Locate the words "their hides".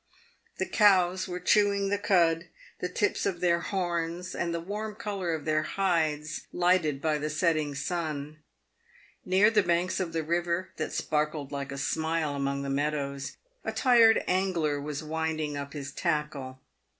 5.45-6.47